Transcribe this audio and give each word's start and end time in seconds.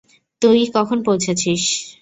তুই 0.41 0.59
কখন 0.75 0.97
পৌঁছেছিস? 1.03 1.63